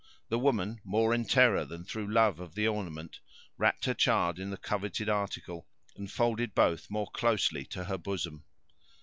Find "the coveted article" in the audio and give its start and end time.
4.49-5.67